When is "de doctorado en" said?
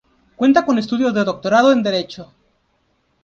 1.13-1.83